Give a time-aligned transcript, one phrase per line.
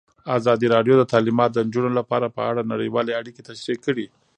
[0.37, 4.05] ازادي راډیو د تعلیمات د نجونو لپاره په اړه نړیوالې اړیکې تشریح کړي.